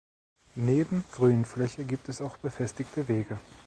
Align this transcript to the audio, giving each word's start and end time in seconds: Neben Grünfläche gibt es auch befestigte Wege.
Neben 0.55 1.03
Grünfläche 1.11 1.83
gibt 1.83 2.09
es 2.09 2.21
auch 2.21 2.35
befestigte 2.37 3.07
Wege. 3.07 3.37